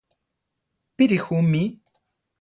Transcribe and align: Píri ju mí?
Píri 0.95 1.19
ju 1.27 1.41
mí? 1.51 1.63